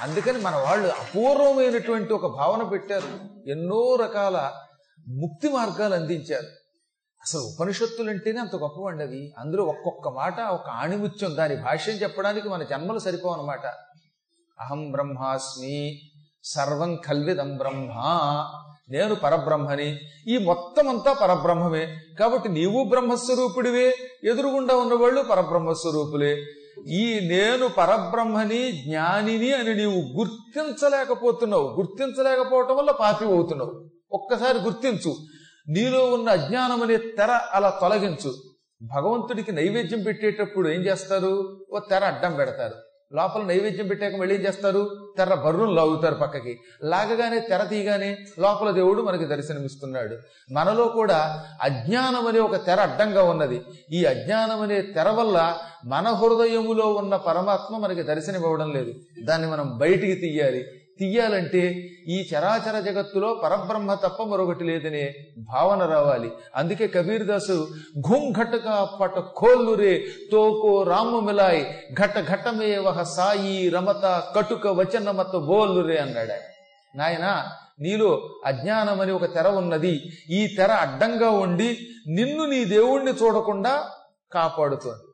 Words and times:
అందుకని 0.00 0.38
మన 0.38 0.56
వాళ్ళు 0.56 0.88
అపూర్వమైనటువంటి 0.88 2.12
ఒక 2.12 2.36
భావన 2.36 2.62
పెట్టారు. 2.62 3.08
ఎన్నో 3.50 3.98
రకాల 4.00 4.52
ముక్తి 5.08 5.48
మార్గాలు 5.48 5.94
అందించారు. 5.94 6.46
అసలు 7.22 7.40
ఉపనిషత్తులు 7.40 8.10
అంటేనే 8.10 8.40
అంత 8.40 8.56
గొప్పవండి 8.56 9.04
అవి. 9.04 9.34
అందులో 9.38 9.64
ఒక్కొక్క 9.64 10.08
మాట 10.08 10.40
ఒక 10.40 10.68
ఆణిముత్యం 10.68 11.36
దాని 11.36 11.56
భాష్యం 11.56 11.94
చెప్పడానికి 11.94 12.48
మన 12.48 12.62
జన్మలు 12.62 12.98
సరిపోవన్నమాట. 12.98 13.66
అహం 14.60 14.90
బ్రహ్మాస్మి 14.90 16.00
సర్వం 16.44 16.96
కల్విదం 16.96 17.56
బ్రహ్మ 17.56 17.92
నేను 18.90 19.14
పరబ్రహ్మని. 19.14 19.98
ఈ 20.28 20.38
మొత్తం 20.38 20.88
అంతా 20.88 21.12
పరబ్రహ్మమే. 21.12 21.96
కాబట్టి 22.20 22.48
నీవు 22.48 22.84
బ్రహ్మస్వరూపుడివే 22.84 23.96
ఎదురుగుండా 24.24 24.76
ఉన్నవాళ్ళు 24.76 25.22
పరబ్రహ్మస్వరూపులే. 25.22 26.44
ఈ 26.86 27.20
నేను 27.28 27.68
పరబ్రహ్మని 27.68 28.72
జ్ఞానిని 28.72 29.52
అని 29.52 29.74
నీవు 29.74 30.18
గుర్తించలేకపోతున్నావు. 30.18 31.68
గుర్తించలేకపోవటం 31.68 32.76
వల్ల 32.76 32.90
పాపి 32.90 33.24
అవుతున్నావు. 33.24 33.84
ఒక్కసారి 34.12 34.58
గుర్తించు. 34.58 35.16
నీలో 35.68 36.04
ఉన్న 36.04 36.28
అజ్ఞానం 36.28 36.82
అనే 36.82 36.96
తెర 36.96 37.40
అలా 37.52 37.78
తొలగించు. 37.80 38.34
భగవంతుడికి 38.82 39.52
నైవేద్యం 39.52 40.02
పెట్టేటప్పుడు 40.02 40.68
ఏం 40.68 40.80
చేస్తారు? 40.80 41.66
ఓ 41.72 41.78
తెర 41.78 42.04
అడ్డం 42.04 42.36
పెడతారు. 42.36 42.87
లోపల 43.14 43.42
నైవేద్యం 43.42 43.86
పెట్టాక 43.86 44.16
మళ్ళీ 44.16 44.34
ఏం 44.34 44.40
చేస్తారు? 44.40 45.12
తెర్ర 45.18 45.34
బర్రును 45.34 45.74
లాగుతారు 45.74 46.14
పక్కకి. 46.14 46.60
లాగగానే 46.84 47.38
తెర 47.40 47.64
తీయగానే 47.64 48.18
లోపల 48.38 48.70
దేవుడు 48.70 49.02
మనకి 49.02 49.24
దర్శనమిస్తున్నాడు. 49.24 50.16
మనలో 50.52 50.88
కూడా 50.88 51.44
అజ్ఞానం 51.62 52.26
అనే 52.26 52.38
ఒక 52.38 52.66
తెర 52.66 52.80
అడ్డంగా 52.80 53.22
ఉన్నది. 53.22 53.60
ఈ 53.92 54.04
అజ్ఞానం 54.04 54.62
అనే 54.62 54.82
తెర 54.82 55.08
వల్ల 55.08 55.58
మన 55.84 56.08
హృదయములో 56.08 56.92
ఉన్న 56.92 57.16
పరమాత్మ 57.16 57.78
మనకి 57.78 58.02
దర్శనమివ్వడం 58.02 58.72
లేదు. 58.72 58.94
దాన్ని 59.24 59.50
మనం 59.50 59.78
బయటికి 59.78 60.14
తీయాలి. 60.14 60.64
తీయాలంటే 60.98 61.90
ఈ 62.06 62.28
చరాచర 62.34 62.80
జగత్తులో 62.80 63.34
పరబ్రహ్మ 63.34 63.94
తప్ప 63.94 64.22
మరొకటి 64.22 64.64
లేదనే 64.64 65.14
భావన 65.38 65.86
రావాలి. 65.86 66.30
అందుకే 66.56 66.88
కబీర్ 66.88 67.22
దాసు 67.22 67.68
ఘుం 68.08 68.32
ఘటక 68.32 68.88
పట 69.00 69.18
ఖోల్లురే 69.18 70.06
తోకో 70.32 70.82
రాము 70.82 71.20
మిలాయ్ 71.20 71.64
ఘట 71.94 72.28
ఘటమే 72.28 72.78
వహ 72.78 73.02
సాయి 73.02 73.68
రమత 73.68 74.24
కటుక 74.36 74.66
వచనమత 74.66 75.36
బోల్లురే 75.36 75.96
అన్నాడు 75.96 76.32
ఆయన. 76.32 76.40
నాయన 76.96 77.46
నీలో 77.80 78.40
అజ్ఞానం 78.44 79.00
అని 79.00 79.12
ఒక 79.12 79.34
తెర 79.34 79.48
ఉన్నది. 79.48 80.02
ఈ 80.30 80.46
తెర 80.46 80.72
అడ్డంగా 80.72 81.30
ఉండి 81.30 81.78
నిన్ను 82.08 82.46
నీ 82.46 82.64
దేవుణ్ణి 82.64 83.12
చూడకుండా 83.12 83.90
కాపాడుతోంది. 84.32 85.04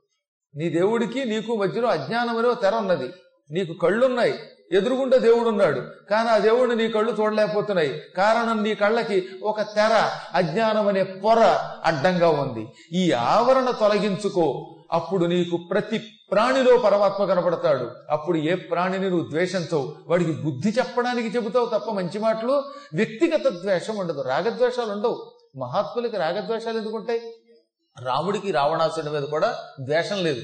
నీ 0.59 0.71
దేవుడికి 0.71 1.25
నీకు 1.25 1.57
మధ్యలో 1.57 1.89
అజ్ఞానం 1.89 2.39
అనే 2.39 2.49
ఒక 2.49 2.63
తెర 2.63 2.75
ఉన్నది. 2.75 3.11
నీకు 3.51 3.73
కళ్ళున్నాయి. 3.73 4.35
ఎదురుగుండా 4.73 5.17
దేవుడు 5.17 5.49
ఉన్నాడు 5.49 5.83
కానీ 6.11 6.29
ఆ 6.29 6.39
దేవుడిని 6.39 6.77
నీ 6.77 6.93
కళ్ళు 6.93 7.17
చూడలేకపోతున్నాయి. 7.21 8.03
కారణం 8.17 8.63
నీ 8.63 8.75
కళ్ళకి 8.75 9.29
ఒక 9.43 9.61
తెర 9.61 10.11
అజ్ఞానం 10.35 10.89
అనే 10.89 11.03
పొర 11.03 11.39
అడ్డంగా 11.85 12.29
ఉంది. 12.29 12.67
ఈ 12.93 13.13
ఆవరణ 13.13 13.71
తొలగించుకో. 13.71 14.71
అప్పుడు 14.93 15.27
నీకు 15.27 15.57
ప్రతి 15.57 15.99
ప్రాణిలో 16.31 16.79
పరమాత్మ 16.79 17.25
కనపడతాడు. 17.25 17.91
అప్పుడు 18.11 18.39
ఏ 18.39 18.55
ప్రాణిని 18.55 19.11
నువ్వు 19.11 19.31
ద్వేషించవు. 19.31 19.95
వాడికి 20.07 20.33
బుద్ధి 20.33 20.69
చెప్పడానికి 20.79 21.37
చెబుతావు 21.37 21.67
తప్ప 21.67 21.91
మంచి 21.91 22.19
మాటలు 22.19 22.63
వ్యక్తిగత 22.95 23.49
ద్వేషం 23.49 23.97
ఉండదు. 23.97 24.21
రాగద్వేషాలు 24.21 24.93
ఉండవు. 24.93 25.33
మహాత్ములకి 25.59 26.17
రాగద్వేషాలు 26.17 26.79
ఎందుకుంటాయి? 26.79 27.21
రాముడికి 28.03 28.53
రావణాసుడి 28.53 29.11
మీద 29.11 29.23
కూడా 29.23 29.59
ద్వేషం 29.81 30.25
లేదు. 30.25 30.43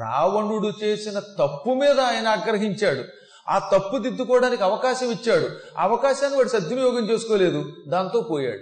రావణుడు 0.00 0.72
చేసిన 0.84 1.18
తప్పు 1.18 1.70
మీద 1.70 2.00
ఆయన 2.00 2.28
ఆగ్రహించాడు. 2.28 3.04
ఆ 3.48 3.58
తప్పు 3.58 3.98
దిద్దుకోవడానికి 3.98 4.62
అవకాశం 4.62 5.10
ఇచ్చాడు. 5.10 5.48
అవకాశాన్ని 5.78 6.36
వాడు 6.36 6.48
సద్వినియోగం 6.48 7.10
చేసుకోలేదు. 7.10 7.72
దాంతో 7.88 8.20
పోయాడు. 8.20 8.60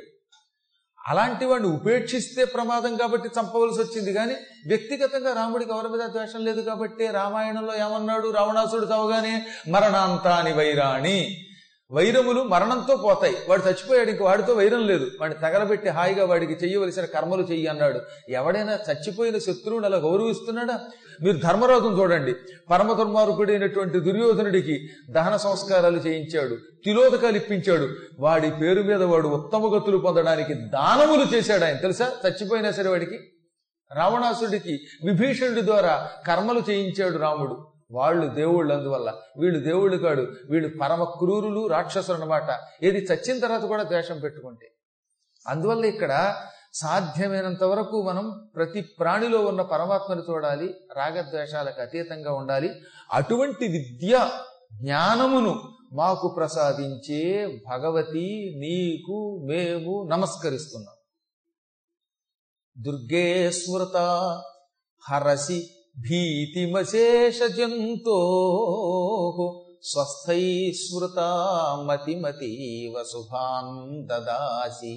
అలాంటి 1.08 1.44
వాడిని 1.44 1.68
ఉపేక్షిస్తే 1.68 2.44
ప్రమాదం 2.44 2.96
కాబట్టి 2.96 3.28
చంపవలసి 3.28 3.80
వచ్చింది. 3.80 4.12
కానీ 4.12 4.34
వ్యక్తిగతంగా 4.66 5.32
రాముడికి 5.32 5.70
ఎవరి 5.72 5.88
మీద 5.88 6.08
ద్వేషం 6.08 6.44
లేదు 6.44 6.60
కాబట్టి 6.60 7.06
రామాయణంలో 7.06 7.74
ఏమన్నాడు? 7.74 8.28
రావణాసుడు 8.28 8.86
చవగానే 8.86 9.46
మరణాంతాని 9.68 10.52
వైరాణి. 10.52 11.46
వైరములు 11.92 12.42
మరణంతో 12.42 12.96
పోతాయి. 12.96 13.36
వాడు 13.48 13.62
చచ్చిపోయాడు 13.62 14.10
ఇంక 14.10 14.22
వాడితో 14.22 14.52
వైరం 14.52 14.86
లేదు. 14.86 15.10
వాడిని 15.20 15.40
తగలబెట్టి 15.40 15.88
హాయిగా 15.88 16.24
వాడికి 16.24 16.52
చెయ్యవలసిన 16.52 17.04
కర్మలు 17.04 17.42
చెయ్యి 17.42 17.66
అన్నాడు. 17.66 18.00
ఎవడైనా 18.28 18.78
చచ్చిపోయిన 18.90 19.38
శత్రువుని 19.38 19.86
అలా 19.86 19.96
గౌరవిస్తున్నాడా? 19.96 20.80
మీరు 21.22 21.36
ధర్మరాజును 21.36 22.00
చూడండి. 22.00 22.34
పరమ 22.70 22.92
దుర్మార్గుడైనటువంటి 22.92 24.00
దుర్యోధనుడికి 24.00 24.88
దహన 25.10 25.36
సంస్కారాలు 25.36 25.96
చేయించాడు. 25.96 26.56
తిలోదకాలు 26.84 27.36
ఇప్పించాడు. 27.36 27.88
వాడి 28.20 28.50
పేరు 28.50 28.82
మీద 28.82 29.02
వాడు 29.02 29.28
ఉత్తమ 29.28 29.78
గతులు 29.78 29.98
పొందడానికి 29.98 30.54
దానములు 30.54 31.36
చేశాడు 31.36 31.64
ఆయన. 31.64 31.76
తెలుసా? 31.76 32.12
చచ్చిపోయినా 32.26 32.72
సరే 32.72 32.88
వాడికి 32.88 33.18
రావణాసుడికి 33.96 34.78
విభీషణుడి 35.04 35.66
ద్వారా 35.66 36.10
కర్మలు 36.26 36.62
చేయించాడు 36.70 37.18
రాముడు. 37.18 37.69
వాళ్ళు 37.90 38.26
దేవుళ్ళు 38.26 38.74
అందువల్ల. 38.74 39.14
వీళ్ళు 39.38 39.60
దేవుళ్ళు 39.60 39.96
కాడు. 39.96 40.26
వీళ్ళు 40.50 40.78
పరమ 40.78 41.04
క్రూరులు 41.04 41.66
రాక్షసులు 41.66 42.14
అన్నమాట. 42.14 42.60
ఏది 42.82 42.98
చచ్చిన 42.98 43.38
తర్వాత 43.38 43.62
కూడా 43.62 43.82
ద్వేషం 43.82 44.18
పెట్టుకుంటే. 44.18 44.74
అందువల్ల 45.48 45.84
ఇక్కడ 45.84 46.42
సాధ్యమైనంత 46.74 47.64
వరకు 47.64 48.02
మనం 48.02 48.50
ప్రతి 48.56 48.80
ప్రాణిలో 48.80 49.40
ఉన్న 49.40 49.62
పరమాత్మను 49.62 50.22
చూడాలి 50.30 50.74
రాగద్వేషాలకు 50.96 51.80
అతీతంగా 51.80 52.32
ఉండాలి. 52.32 52.74
అటువంటి 53.12 53.68
విద్య 53.68 54.30
జ్ఞానమును 54.82 55.62
మాకు 55.92 56.28
ప్రసాదించే 56.28 57.46
భగవతి 57.68 58.54
నీకు 58.58 59.42
మేము 59.44 60.08
నమస్కరిస్తున్నాం. 60.10 60.94
దుర్గే 62.78 63.50
స్మృత 63.50 63.96
హరసి 65.10 65.70
భీతిమశేషజంతో 66.02 68.18
స్వస్థై 69.90 70.44
స్మృత 70.80 71.20
మతిమతీవ 71.86 72.94
శుభాన్ 73.10 73.72
దదాసి 74.08 74.92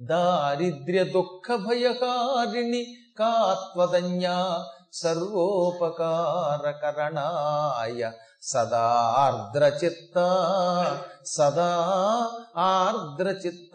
దారిద్ర్య 0.00 1.02
దుఃఖ 1.14 1.46
భయకారిణి 1.64 2.82
కాత్వదన్యా 3.20 4.36
సర్వోపకారకరణాయ 6.70 8.10
సదా 8.44 8.84
ఆర్ద్రచిత్త 9.22 10.16
సదా 11.32 11.72
ఆర్ద్రచిత్త 12.66 13.74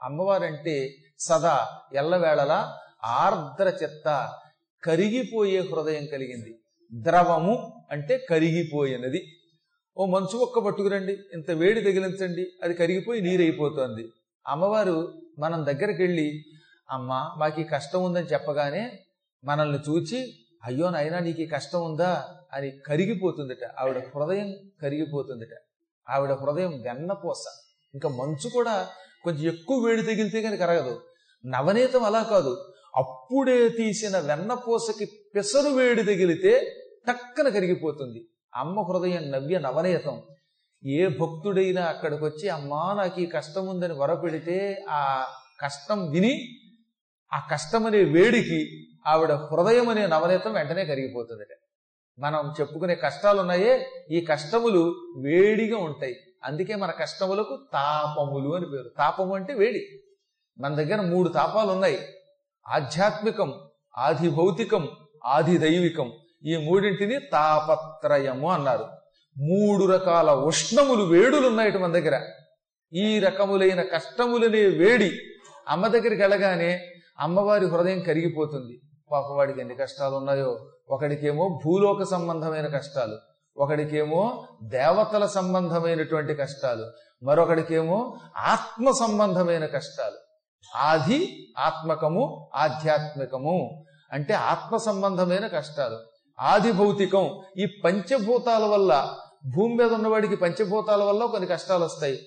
అమ్మవారంటే 0.00 0.76
సదా 1.20 1.56
ఎల్లవేళలా 1.94 2.60
ఆర్ద్రచిత్త 3.16 4.06
కరిగిపోయే 4.84 5.58
హృదయం 5.58 6.06
కలిగింది. 6.06 6.58
ద్రవము 6.94 7.84
అంటే 7.90 8.26
కరిగిపోయినది. 8.30 9.26
ఓ 9.98 10.06
మంచు 10.06 10.38
ఒక్క 10.38 10.58
పట్టుకురండి 10.58 11.16
ఇంత 11.34 11.50
వేడి 11.50 11.80
తగిలించండి 11.80 12.46
అది 12.62 12.74
కరిగిపోయి 12.74 13.20
నీరైపోతుంది. 13.20 14.08
అమ్మవారు 14.46 15.22
మనం 15.38 15.66
దగ్గరికి 15.66 16.02
వెళ్ళి 16.02 16.44
అమ్మ 16.90 17.34
మాకు 17.38 17.60
ఈ 17.60 17.64
కష్టం 17.64 18.04
ఉందని 18.04 18.26
చెప్పగానే 18.26 18.98
మనల్ని 19.44 19.78
చూచి 19.78 20.32
అయ్యో 20.64 20.90
నాయనా 20.90 21.18
నీకు 21.18 21.40
ఈ 21.40 21.46
కష్టం 21.46 21.84
ఉందా 21.84 22.28
అని 22.52 22.70
కరిగిపోతుందట. 22.70 23.64
ఆవిడ 23.78 23.98
హృదయం 23.98 24.54
కరిగిపోతుందట. 24.82 25.56
ఆవిడ 26.10 26.30
హృదయం 26.30 26.82
వెన్నపోస. 26.82 27.44
ఇంకా 27.94 28.08
మంచు 28.08 28.48
కూడా 28.48 28.88
కొంచెం 29.24 29.52
ఎక్కువ 29.52 29.84
వేడి 29.84 30.02
తగిలితే 30.02 30.42
కానీ 30.42 30.56
కరగదు. 30.56 31.00
నవనీతం 31.46 32.02
అలా 32.02 32.22
కాదు. 32.22 32.72
అప్పుడే 32.96 33.68
తీసిన 33.68 34.18
వెన్నపూసకి 34.18 35.08
పెసరు 35.34 35.68
వేడి 35.68 36.02
తగిలితే 36.02 36.76
టక్కన 37.08 37.48
కరిగిపోతుంది. 37.48 38.28
అమ్మ 38.54 38.80
హృదయం 38.80 39.30
నవ్య 39.30 39.58
నవనీతం 39.58 40.22
ఏ 40.86 41.08
భక్తుడైనా 41.08 41.82
అక్కడికి 41.82 42.24
వచ్చి 42.24 42.48
అమ్మా 42.48 42.94
నాకు 42.94 43.20
ఈ 43.20 43.26
కష్టం 43.26 43.66
ఉందని 43.66 43.94
వరపెడితే 43.94 44.84
ఆ 44.88 45.26
కష్టం 45.60 46.10
విని 46.10 46.48
ఆ 47.32 47.48
కష్టం 47.50 47.86
అనే 47.86 48.04
వేడికి 48.04 48.86
ఆవిడ 49.06 49.32
హృదయం 49.32 49.88
అనే 49.88 50.06
నవనీతం 50.06 50.52
వెంటనే 50.52 50.84
కరిగిపోతుందట 50.84 51.58
మనం 52.18 52.54
చెప్పుకునే 52.60 52.94
కష్టాలు 52.94 53.40
ఉన్నాయే 53.40 53.86
ఈ 54.10 54.20
కష్టములు 54.20 54.94
వేడిగా 55.18 55.78
ఉంటాయి. 55.78 56.16
అందుకే 56.44 56.74
మన 56.74 56.90
కష్టములకు 56.90 57.58
తాపములు 57.72 58.54
అని 58.54 58.66
పేరు. 58.66 58.90
తాపము 58.98 59.34
అంటే 59.34 59.54
వేడి. 59.54 59.86
మన 60.58 60.74
దగ్గర 60.74 61.00
మూడు 61.00 61.28
తాపాలు 61.28 61.70
ఉన్నాయి 61.70 61.98
ఆధ్యాత్మికం 62.68 63.54
ఆది 63.98 64.30
భౌతికం 64.30 64.88
ఆది 65.24 65.58
దైవికం 65.58 66.12
ఈ 66.44 66.56
మూడింటిని 66.56 67.20
తాపత్రయము 67.32 68.50
అన్నారు. 68.50 68.86
మూడు 69.38 69.84
రకాల 69.84 70.30
ఉష్ణములు 70.30 71.04
వేడులు 71.04 71.48
ఉన్నాయి 71.48 71.78
మన 71.78 71.92
దగ్గర. 71.92 72.22
ఈ 72.92 73.18
రకములైన 73.18 73.82
కష్టములనే 73.82 74.64
వేడి 74.64 75.12
అమ్మ 75.68 75.86
దగ్గరికి 75.86 76.22
వెళ్ళగానే 76.22 76.86
అమ్మవారి 77.18 77.66
హృదయం 77.66 78.00
కరిగిపోతుంది. 78.00 78.80
పాపవాడికి 79.12 79.60
ఎన్ని 79.60 79.74
కష్టాలు 79.74 80.16
ఉన్నాయో 80.16 80.68
ఒకడికేమో 80.88 81.60
భూలోక 81.64 82.02
సంబంధమైన 82.02 82.66
కష్టాలు. 82.66 83.18
ఒకడికేమో 83.56 84.46
దేవతల 84.62 85.26
సంబంధమైనటువంటి 85.26 86.34
కష్టాలు. 86.34 86.86
మరొకడికేమో 87.24 88.16
ఆత్మ 88.36 88.90
సంబంధమైన 88.90 89.66
కష్టాలు. 89.66 90.16
ఆది 90.76 91.48
ఆత్మకము 91.58 92.50
ఆధ్యాత్మికము. 92.54 93.84
అంటే 94.12 94.34
ఆత్మ 94.34 94.76
సంబంధమైన 94.76 95.46
కష్టాలు. 95.46 95.98
ఆది 96.40 96.72
భౌతికం. 96.72 97.40
ఈ 97.58 97.66
పంచభూతాల 97.84 98.64
వల్ల 98.64 99.16
భూమి 99.56 99.74
మీద 99.74 99.92
ఉన్నవాడికి 99.92 100.36
పంచభూతాల 100.36 101.02
వల్ల 101.02 101.24
కొన్ని 101.24 101.48
కష్టాలు 101.48 101.84
వస్తాయి. 101.84 102.18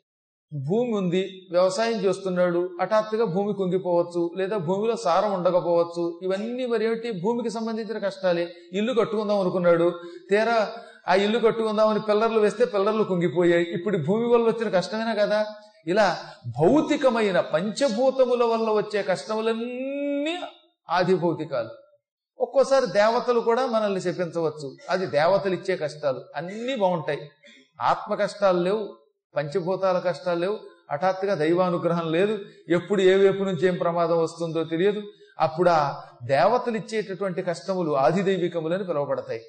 భూమి 0.54 0.92
ఉంది 0.92 1.48
వ్యవసాయం 1.52 1.94
చేస్తున్నాడు 1.94 2.70
హఠాత్తుగా 2.82 3.26
భూమి 3.26 3.54
కుంగిపోవచ్చు 3.54 4.32
లేదా 4.38 4.58
భూమిలో 4.58 4.96
సారం 4.96 5.34
ఉండకపోవచ్చు. 5.34 6.20
ఇవన్నీ 6.24 6.66
మరి 6.66 6.86
ఏమిటి? 6.86 7.12
భూమికి 7.12 7.50
సంబంధించిన 7.50 7.98
కష్టాలే. 7.98 8.54
ఇల్లు 8.74 8.94
కట్టుకుందాం 8.94 9.40
అనుకున్నాడు. 9.40 10.00
తీరా 10.30 10.70
ఆ 11.08 11.16
ఇల్లు 11.16 11.40
కట్టుకుందామని 11.40 12.00
పిల్లర్లు 12.00 12.40
వేస్తే 12.40 12.66
పిల్లర్లు 12.66 13.04
కుంగిపోయాయి. 13.04 13.64
ఇప్పుడు 13.64 13.98
భూమి 13.98 14.28
వల్ల 14.28 14.46
వచ్చిన 14.46 14.70
కష్టమేనా 14.70 15.14
కదా? 15.14 15.46
ఇలా 15.88 16.18
భౌతికమైన 16.48 17.40
పంచభూతముల 17.40 18.44
వల్ల 18.44 18.70
వచ్చే 18.70 19.04
కష్టములన్నీ 19.04 20.38
ఆది 20.90 21.16
భౌతికాలు 21.16 21.70
ఒక్కోసారి 22.40 22.86
దేవతలు 22.86 23.40
కూడా 23.40 23.66
మనల్ని 23.66 24.02
చెప్పించవచ్చు 24.02 24.76
అది 24.90 25.06
దేవతలు 25.06 25.54
ఇచ్చే 25.54 25.78
కష్టాలు. 25.78 26.22
అన్నీ 26.36 26.76
బాగుంటాయి. 26.76 27.30
ఆత్మ 27.82 28.16
కష్టాలు 28.16 28.60
లేవు 28.60 28.98
పంచభూతాల 29.36 30.00
కష్టాలు 30.00 30.40
లేవు. 30.40 30.60
హఠాత్తుగా 30.92 31.34
దైవానుగ్రహం 31.34 32.12
లేదు. 32.12 32.40
ఎప్పుడు 32.70 33.02
ఏ 33.02 33.16
వైపు 33.16 33.44
నుంచి 33.44 33.68
ఏం 33.68 33.76
ప్రమాదం 33.76 34.24
వస్తుందో 34.24 34.64
తెలియదు. 34.64 35.02
అప్పుడు 35.40 35.70
ఆ 35.70 36.02
దేవతలు 36.24 36.78
ఇచ్చేటటువంటి 36.78 37.42
కష్టములు 37.42 37.98
ఆదిదైవికములని 37.98 38.84
పిలువబడతాయి. 38.84 39.42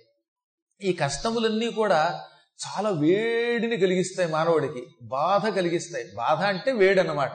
ఈ 0.82 0.92
కష్టములన్నీ 0.92 1.70
కూడా 1.70 2.22
చాలా 2.66 2.90
వేడిని 2.90 3.76
కలిగిస్తాయి 3.76 4.30
మానవుడికి. 4.30 4.86
బాధ 5.02 5.48
కలిగిస్తాయి. 5.48 6.04
బాధ 6.16 6.38
అంటే 6.38 6.72
వేడి 6.72 7.00
అన్నమాట 7.00 7.30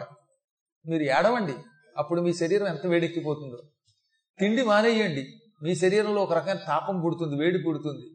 మీరు 0.87 1.03
ఏడవండి. 1.03 1.53
అప్పుడు 1.97 2.21
మీ 2.21 2.33
శరీరం 2.33 2.67
ఎంత 2.67 2.87
వేడెక్కిపోతుందో. 2.87 3.57
తిండి 4.39 4.63
మానేయండి. 4.63 5.27
మీ 5.63 5.75
శరీరంలో 5.75 6.23
ఒక 6.23 6.33
రకమైన 6.33 6.57
తాపం 6.57 7.01
పుడుతుంది 7.01 7.35
వేడి 7.35 7.57
పుడుతుంది. 7.57 8.05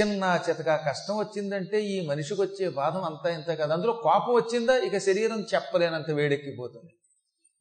చిన్న 0.00 0.40
చితక 0.48 0.88
కష్టం 0.88 1.18
వచ్చిందంటే 1.18 1.82
ఈ 1.82 2.06
మనిషికి 2.06 2.40
వచ్చే 2.40 2.68
బాధం 2.68 3.04
అంతా 3.04 3.30
ఇంత 3.30 3.46
కాదు. 3.46 3.72
అందులో 3.72 3.92
కోపం 3.92 4.34
వచ్చిందా? 4.34 4.76
ఇక 4.76 4.98
శరీరం 4.98 5.40
చెప్పలేనంత 5.54 6.10
వేడెక్కిపోతుంది. 6.10 6.94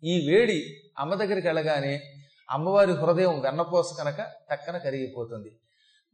ఈ 0.04 0.28
వేడి 0.28 0.78
అమ్మ 1.00 1.14
దగ్గరికి 1.14 1.48
వెళ్ళగానే 1.48 2.02
అమ్మవారి 2.50 2.92
హృదయం 2.92 3.40
వెన్నపోస 3.40 3.86
కనుక 3.98 4.18
టక్కన 4.52 4.78
కరిగిపోతుంది. 4.78 5.52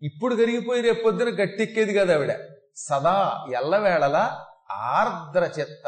ఇప్పుడు 0.02 0.36
కరిగిపోయి 0.36 0.82
రేపు 0.82 1.04
పొద్దున 1.04 1.28
గట్టెక్కేది 1.28 1.94
కదా 1.94 2.16
ఆవిడ. 2.16 2.34
సదా 2.76 3.46
ఎల్లవేళలా 3.54 4.46
ఆర్ద్ర 4.72 5.60
చెత్త 5.60 5.88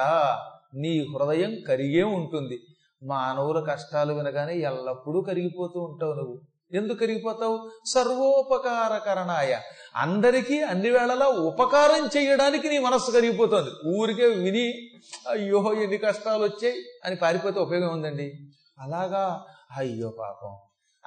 నీ 0.76 1.08
హృదయం 1.14 1.56
కరిగే 1.68 2.04
ఉంటుంది. 2.04 2.60
మానవుల 3.04 3.64
కష్టాలు 3.70 4.14
వినగానే 4.14 4.54
ఎల్లప్పుడూ 4.54 5.22
కరిగిపోతూ 5.22 5.80
ఉంటావు 5.80 6.14
నువ్వు. 6.14 6.42
ఎందుకు 6.72 6.98
కరిగిపోతావు? 6.98 7.70
సర్వోపకారకరణాయ. 7.86 9.58
అందరికీ 9.96 10.62
అన్ని 10.62 10.90
వేళలా 10.90 11.26
ఉపకారం 11.26 12.10
చేయడానికి 12.18 12.70
నీ 12.70 12.80
మనస్సు 12.80 13.12
కరిగిపోతుంది. 13.12 13.98
ఊరికే 13.98 14.28
విని 14.28 14.90
అయ్యో 15.30 15.74
ఎన్ని 15.74 15.98
కష్టాలు 15.98 16.44
వచ్చాయి 16.44 16.76
అని 17.06 17.16
పారిపోతే 17.16 17.60
ఉపయోగం 17.60 17.94
ఉందండి. 17.94 18.34
అలాగా? 18.80 19.46
అయ్యో 19.78 20.10
పాపం. 20.10 20.58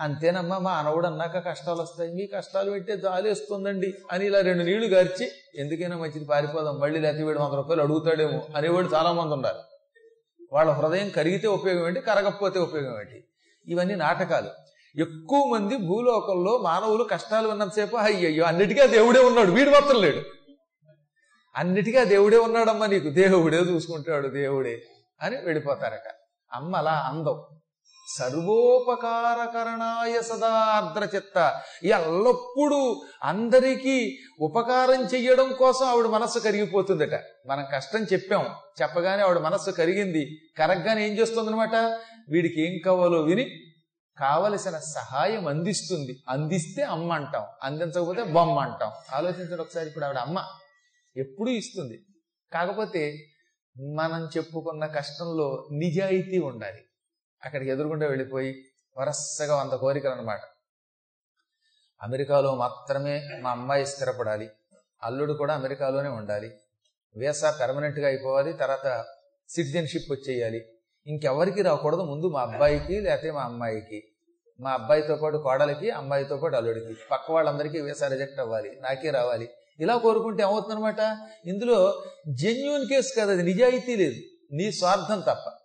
అంతేనమ్మా 0.00 0.58
మా 0.58 0.72
అనవుడు 0.72 1.06
అన్నాక 1.06 1.48
కష్టాలు 1.48 1.82
వస్తాయి. 1.82 2.14
మీ 2.14 2.26
కష్టాలు 2.26 2.70
పెట్టే 2.70 2.96
జాలేస్తుందండి 2.96 3.94
అని 4.12 4.26
ఇలా 4.26 4.40
రెండు 4.40 4.62
నీళ్ళు 4.62 4.86
గార్చి 4.86 5.30
ఎందుకైనా 5.54 5.96
మంచిది 5.96 6.24
పారిపోదాం 6.24 6.78
మళ్ళీ 6.78 7.00
లేకపోతే 7.00 7.24
వీడు 7.24 7.38
వంద 7.38 7.54
రూపాయలు 7.54 7.82
అడుగుతాడేమో 7.82 8.46
అనేవాడు 8.56 8.88
చాలా 8.88 9.12
మంది 9.12 9.32
ఉన్నారు 9.32 9.58
వాళ్ళ 10.52 10.70
హృదయం 10.70 11.08
కరిగితే 11.08 11.46
ఉపయోగం 11.48 11.86
ఏంటి? 11.86 12.00
కరగకపోతే 12.00 12.58
ఉపయోగం 12.58 13.00
ఏంటి? 13.00 13.24
ఇవన్నీ 13.66 13.94
నాటకాలు. 13.94 14.50
ఎక్కువ 15.00 15.46
మంది 15.46 15.76
భూలోకంలో 15.76 16.58
మానవులు 16.58 17.04
కష్టాలు 17.04 17.48
ఉన్నంతసేపు 17.48 17.96
అయ్యయ్యో 17.96 18.44
అన్నిటికీ 18.44 18.80
ఆ 18.80 18.86
దేవుడే 18.86 19.20
ఉన్నాడు 19.20 19.50
వీడు 19.50 19.70
మాత్రం 19.70 20.00
లేడు. 20.00 20.22
అన్నిటికీ 21.56 21.96
ఆ 21.96 22.04
దేవుడే 22.04 22.38
ఉన్నాడమ్మా 22.38 22.86
నీకు. 22.86 23.10
దేవుడే 23.10 23.56
చూసుకుంటాడు 23.56 24.28
దేవుడే 24.28 24.82
అని 25.22 25.36
వెళ్ళిపోతారట. 25.36 26.08
అమ్మ 26.52 26.76
అలా 26.76 26.92
అందం. 26.92 27.59
సర్వోపకారకరణాయ 28.18 30.22
సదార్ద్రచిత్త 30.22 31.62
ఎల్లప్పుడూ 31.82 33.02
అందరికీ 33.22 34.18
ఉపకారం 34.40 35.04
చెయ్యడం 35.04 35.52
కోసం 35.52 35.86
ఆవిడ 35.86 36.06
మనస్సు 36.06 36.38
కరిగిపోతుందట. 36.38 37.20
మనం 37.46 37.66
కష్టం 37.72 38.04
చెప్పాం. 38.04 38.54
చెప్పగానే 38.82 39.22
ఆవిడ 39.22 39.38
మనస్సు 39.38 39.70
కరిగింది. 39.70 40.38
కరగ్గానే 40.58 41.08
ఏం 41.08 41.14
చేస్తుందనమాట 41.14 41.98
వీడికి 42.30 42.66
ఏం 42.66 42.78
కావాలో 42.84 43.20
విని 43.20 43.50
కావలసిన 44.18 44.78
సహాయం 44.78 45.46
అందిస్తుంది. 45.46 46.22
అందిస్తే 46.28 46.82
అమ్మ 46.82 47.12
అంటాం. 47.12 47.44
అందించకపోతే 47.62 48.22
బొమ్మ 48.22 48.58
అంటాం. 48.58 48.92
ఆలోచించండి 49.12 49.62
ఒకసారి 49.62 49.88
ఇప్పుడు 49.88 50.04
ఆవిడ 50.04 50.16
అమ్మ 50.16 50.44
ఎప్పుడూ 51.16 51.50
ఇస్తుంది. 51.50 52.06
కాకపోతే 52.52 53.18
మనం 53.80 54.28
చెప్పుకున్న 54.36 54.86
కష్టంలో 54.86 55.68
నిజాయితీ 55.72 56.38
ఉండాలి. 56.38 56.78
అక్కడికి 57.44 57.70
ఎదురుగుండా 57.70 58.06
వెళ్ళిపోయి 58.06 58.64
వరసగా 58.98 59.56
వంద 59.56 59.72
కోరికలు 59.72 60.10
అనమాట 60.10 60.40
అమెరికాలో 62.02 62.54
మాత్రమే 62.54 63.28
మా 63.40 63.50
అమ్మాయి 63.50 63.86
స్థిరపడాలి. 63.86 64.50
అల్లుడు 65.02 65.32
కూడా 65.32 65.54
అమెరికాలోనే 65.54 66.08
ఉండాలి. 66.08 66.54
వీసా 67.16 67.50
పెర్మనెంట్గా 67.60 68.08
అయిపోవాలి. 68.08 68.52
తర్వాత 68.52 69.04
సిటిజన్షిప్ 69.48 70.12
వచ్చేయాలి. 70.12 70.64
ఇంకెవరికి 71.06 71.62
రాకూడదు. 71.62 72.00
ముందు 72.00 72.28
మా 72.28 72.42
అబ్బాయికి 72.42 73.00
లేకపోతే 73.00 73.30
మా 73.30 73.42
అమ్మాయికి. 73.42 74.04
మా 74.60 74.72
అబ్బాయితో 74.72 75.16
పాటు 75.16 75.36
కోడలికి 75.36 75.90
అమ్మాయితో 75.90 76.36
పాటు 76.36 76.56
అల్లుడికి. 76.56 76.96
పక్క 77.10 77.30
వాళ్ళందరికీ 77.30 77.80
వీసా 77.80 78.06
రిజెక్ట్ 78.06 78.40
అవ్వాలి. 78.40 78.80
నాకే 78.80 79.10
రావాలి. 79.10 79.48
ఇలా 79.80 79.96
కోరుకుంటే 79.96 80.42
ఏమవుతుందనమాట 80.42 80.98
ఇందులో 81.46 82.04
జెన్యున్ 82.28 82.88
కేసు 82.88 83.14
కాదు. 83.16 83.30
అది 83.30 83.42
నిజాయితీ 83.42 83.96
లేదు. 83.96 84.20
నీ 84.52 84.72
స్వార్థం 84.72 85.20
తప్ప. 85.20 85.59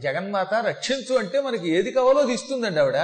జగన్మాత 0.00 0.54
రక్షించు 0.54 1.16
అంటే 1.16 1.40
మనకి 1.40 1.70
ఏది 1.70 1.92
కావాలో 1.92 2.20
అది 2.20 2.32
ఇస్తుందండి 2.32 2.80
ఆవిడ. 2.80 2.96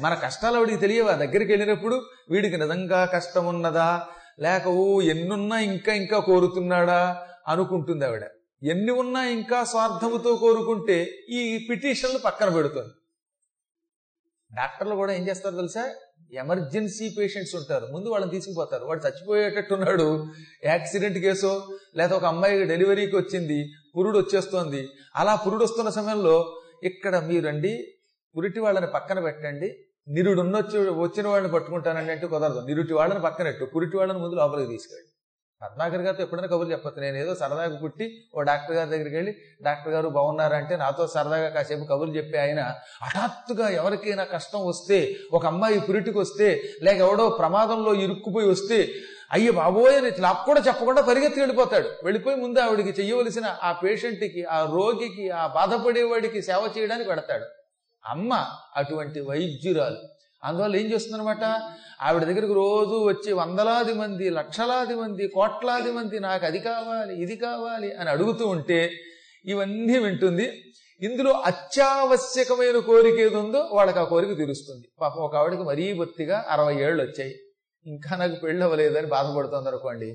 మన 0.00 0.14
కష్టాలు 0.14 0.56
ఆవిడికి 0.56 0.78
తెలియవా? 0.78 1.12
దగ్గరికి 1.12 1.52
వెళ్ళినప్పుడు 1.52 2.02
వీడికి 2.30 2.56
నిజంగా 2.56 3.04
కష్టం 3.04 3.46
ఉన్నదా 3.46 4.06
లేక 4.40 4.68
ఓ 4.68 5.00
ఎన్నున్నా 5.00 5.58
ఇంకా 5.58 5.92
ఇంకా 5.92 6.18
కోరుతున్నాడా? 6.18 7.26
అనుకుంటుంది 7.48 8.04
ఆవిడ. 8.04 8.24
ఎన్ని 8.62 8.92
ఉన్నా 8.92 9.24
ఇంకా 9.24 9.64
స్వార్థముతో 9.64 10.36
కోరుకుంటే 10.36 11.10
ఈ 11.30 11.66
పిటిషన్లు 11.70 12.18
పక్కన 12.18 12.48
పెడుతుంది. 12.48 12.88
డాక్టర్లు 14.56 14.94
కూడా 14.94 15.12
ఏం 15.12 15.28
చేస్తారు 15.28 15.56
తెలుసా? 15.56 15.90
ఎమర్జెన్సీ 16.32 17.14
పేషెంట్స్ 17.18 17.54
ఉంటారు. 17.54 17.86
ముందు 17.86 18.08
వాళ్ళని 18.08 18.32
తీసుకుపోతారు. 18.32 18.84
వాడు 18.84 19.06
చచ్చిపోయేటట్టున్నాడు. 19.06 20.26
యాక్సిడెంట్ 20.64 21.18
కేసో 21.18 21.68
లేదా 21.96 22.16
ఒక 22.16 22.24
అమ్మాయి 22.24 22.64
డెలివరీకి 22.64 23.16
వచ్చింది. 23.16 23.72
పురుడు 23.96 24.16
వచ్చేస్తోంది 24.18 24.82
అలా 25.16 25.34
పురుడు 25.44 25.62
వస్తున్న 25.64 25.90
సమయంలో 25.90 26.34
ఇక్కడ 26.84 27.16
మీరండి 27.28 27.72
పురిటి 28.34 28.60
వాళ్ళని 28.60 28.88
పక్కన 28.96 29.18
పెట్టండి. 29.20 29.68
నిరుడు 30.08 30.40
ఉన్నొచ్చి 30.40 30.78
వచ్చిన 31.04 31.26
వాళ్ళని 31.28 31.52
పట్టుకుంటానండి 31.52 32.12
అంటే 32.12 32.26
కుదరదు. 32.26 32.60
నిరుటి 32.68 32.92
వాళ్ళని 32.92 33.20
పక్కనట్టు 33.20 33.64
పురిటి 33.74 33.96
వాళ్ళని 33.96 34.18
ముందు 34.18 34.36
లోపలికి 34.36 34.68
తీసుకెళ్ళి 34.68 35.08
పద్మాకర్ 35.62 36.02
గారితో 36.02 36.22
ఎప్పుడైనా 36.22 36.48
కబుర్లు 36.48 36.72
చెప్పచ్చు. 36.72 37.00
నేను 37.00 37.16
ఏదో 37.16 37.32
సరదాగా 37.34 37.76
పుట్టి 37.82 38.06
ఓ 38.34 38.42
డాక్టర్ 38.42 38.76
గారి 38.76 38.90
దగ్గరికి 38.90 39.16
వెళ్ళి 39.16 39.32
డాక్టర్ 39.64 39.92
గారు 39.92 40.08
బాగున్నారంటే 40.08 40.74
నాతో 40.76 41.04
సరదాగా 41.06 41.48
కాసేపు 41.48 41.84
కబుర్లు 41.84 42.14
చెప్పి 42.16 42.38
ఆయన 42.38 42.60
హఠాత్తుగా 43.04 43.68
ఎవరికైనా 43.70 44.24
కష్టం 44.34 44.60
వస్తే 44.66 44.98
ఒక 45.32 45.46
అమ్మాయి 45.46 45.80
పురిటికి 45.80 46.18
వస్తే 46.18 46.48
లేక 46.82 46.98
ఎవడో 46.98 47.28
ప్రమాదంలో 47.40 47.94
ఇరుక్కుపోయి 47.94 48.48
వస్తే 48.48 48.78
అయ్యో 49.32 49.52
బాబోయ్ 49.52 49.96
అని 49.96 50.10
నాకు 50.20 50.46
కూడా 50.46 50.60
చెప్పకుండా 50.66 51.02
పరిగెత్తి 51.02 51.40
వెళ్ళిపోతాడు. 51.40 51.88
వెళ్ళిపోయి 52.04 52.36
ముందు 52.36 52.58
ఆవిడికి 52.58 52.88
చెయ్యవలసిన 52.88 53.56
ఆ 53.62 53.72
పేషెంట్కి 53.72 54.44
ఆ 54.44 54.70
రోగికి 54.72 55.30
ఆ 55.30 55.46
బాధపడేవాడికి 55.46 56.42
సేవ 56.42 56.70
చేయడానికి 56.78 57.08
పెడతాడు 57.08 57.44
అమ్మ 58.06 58.46
అటువంటి 58.76 59.20
వైద్యురాలు. 59.20 59.96
అందువల్ల 60.44 60.76
ఏం 60.76 60.86
చేస్తుందనమాట 60.86 61.44
ఆవిడ 62.02 62.24
దగ్గరికి 62.24 62.54
రోజు 62.54 63.04
వచ్చి 63.08 63.32
వందలాది 63.32 63.92
మంది 63.92 64.30
లక్షలాది 64.30 64.94
మంది 64.94 65.28
కోట్లాది 65.28 65.90
మంది 65.92 66.20
నాకు 66.20 66.46
అది 66.46 66.58
కావాలి 66.58 67.22
ఇది 67.22 67.36
కావాలి 67.36 67.92
అని 67.92 68.10
అడుగుతూ 68.10 68.46
ఉంటే 68.46 68.90
ఇవన్నీ 69.44 69.98
వింటుంది. 69.98 70.62
ఇందులో 71.02 71.32
అత్యావశ్యకమైన 71.32 72.78
కోరిక 72.78 73.14
ఏది 73.14 73.36
ఉందో 73.36 73.68
వాళ్ళకి 73.72 73.98
ఆ 73.98 74.04
కోరిక 74.04 74.36
తీరుస్తుంది. 74.36 74.88
పాపం 75.00 75.22
ఒక 75.22 75.36
ఆవిడకి 75.36 75.62
మరీ 75.62 75.92
బొత్తిగా 75.92 76.44
అరవై 76.48 76.74
ఏళ్ళు 76.74 77.02
వచ్చాయి. 77.02 77.34
ఇంకా 77.94 78.12
నాకు 78.16 78.36
పెళ్ళి 78.44 78.62
అవ్వలేదని 78.64 79.08
బాధపడుతుంది 79.16 79.68
అనుకోండి 79.72 80.08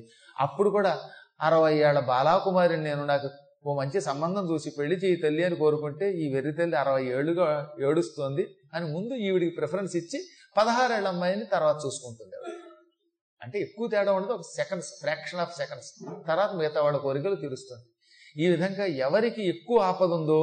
అప్పుడు 0.46 0.70
కూడా 0.70 0.94
అరవై 1.42 1.74
ఏళ్ళ 1.88 2.00
బాలాకుమారిని 2.12 2.84
నేను 2.84 3.04
నాకు 3.06 3.30
ఓ 3.66 3.74
మంచి 3.80 4.00
సంబంధం 4.02 4.44
చూసి 4.52 4.70
పెళ్ళి 4.78 4.96
చేయి 5.04 5.18
తల్లి 5.24 5.44
అని 5.48 5.56
కోరుకుంటే 5.56 6.08
ఈ 6.24 6.26
వెర్రి 6.34 6.54
తల్లి 6.58 6.76
అరవై 6.76 7.04
ఏళ్ళుగా 7.18 7.48
ఏడుస్తోంది 7.88 8.44
అని 8.74 8.86
ముందు 8.96 9.14
ఈవిడికి 9.28 9.54
ప్రిఫరెన్స్ 9.60 9.96
ఇచ్చి 10.02 10.20
పదహారేళ్ళ 10.58 11.08
అమ్మాయిని 11.08 11.46
తర్వాత 11.54 11.78
చూసుకుంటుంది 11.86 12.38
అంటే 13.42 13.58
ఎక్కువ 13.60 13.86
తేడా 13.88 14.12
ఉండదు 14.18 14.34
ఒక 14.34 14.46
సెకండ్స్ 14.58 14.90
ఫ్రాక్షన్ 15.02 15.40
ఆఫ్ 15.40 15.54
సెకండ్స్. 15.62 15.90
తర్వాత 16.28 16.52
మిగతా 16.60 16.80
వాళ్ళ 16.86 16.98
కోరికలు 16.98 17.38
తీరుస్తుంది. 17.44 17.84
ఈ 18.44 18.46
విధంగా 18.54 18.86
ఎవరికి 19.08 19.42
ఎక్కువ 19.54 19.78
ఆపద 19.90 20.12
ఉందో 20.20 20.38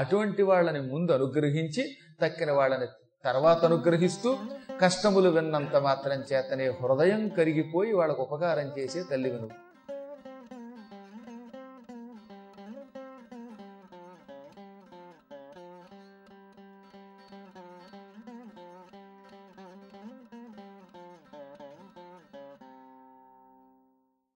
అటువంటి 0.00 0.42
వాళ్ళని 0.42 0.80
ముందు 0.92 1.12
అనుగ్రహించి 1.12 1.82
తక్కిన 2.22 2.50
వాళ్ళని 2.50 2.88
తర్వాత 3.24 3.60
అనుగ్రహిస్తూ 3.64 4.30
కష్టములు 4.80 5.28
విన్నంత 5.28 5.76
మాత్రం 5.82 6.18
చేతనే 6.32 6.66
హృదయం 6.80 7.22
కరిగిపోయి 7.28 7.92
వాళ్ళకు 7.92 8.22
ఉపకారం 8.22 8.68
చేసే 8.78 9.00
తల్లి 9.10 9.30
నువ్వు 9.34 9.56